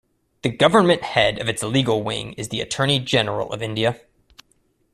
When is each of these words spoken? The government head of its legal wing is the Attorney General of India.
The 0.41 0.49
government 0.49 1.03
head 1.03 1.37
of 1.37 1.47
its 1.47 1.61
legal 1.61 2.01
wing 2.01 2.33
is 2.33 2.49
the 2.49 2.59
Attorney 2.59 2.97
General 2.97 3.53
of 3.53 3.61
India. 3.61 4.01